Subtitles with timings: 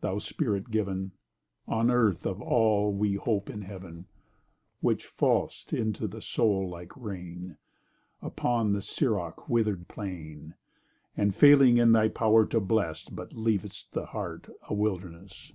[0.00, 1.10] thou spirit given,
[1.66, 4.06] On Earth, of all we hope in Heaven!
[4.80, 7.56] Which fall'st into the soul like rain
[8.20, 10.54] Upon the Siroc wither'd plain,
[11.16, 15.52] And failing in thy power to bless But leav'st the heart a wilderness!